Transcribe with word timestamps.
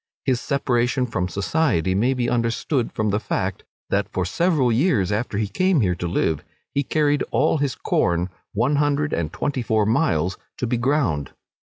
His 0.25 0.41
separation 0.41 1.05
from 1.05 1.27
society 1.27 1.93
may 1.93 2.15
be 2.15 2.27
understood 2.27 2.91
from 2.91 3.11
the 3.11 3.19
fact, 3.19 3.63
that, 3.91 4.09
for 4.11 4.25
several 4.25 4.71
years 4.71 5.11
after 5.11 5.37
he 5.37 5.47
came 5.47 5.81
here 5.81 5.93
to 5.93 6.07
live, 6.07 6.43
he 6.73 6.81
carried 6.81 7.23
all 7.29 7.59
his 7.59 7.75
corn 7.75 8.29
one 8.51 8.77
hundred 8.77 9.13
and 9.13 9.31
twenty 9.31 9.61
four 9.61 9.85
miles 9.85 10.39
to 10.57 10.65
be 10.65 10.77
ground. 10.77 11.33